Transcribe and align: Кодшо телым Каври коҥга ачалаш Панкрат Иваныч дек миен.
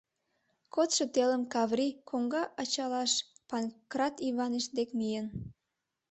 Кодшо 0.73 1.03
телым 1.13 1.43
Каври 1.53 1.87
коҥга 2.09 2.43
ачалаш 2.61 3.11
Панкрат 3.49 4.15
Иваныч 4.29 4.65
дек 4.77 4.89
миен. 4.97 5.27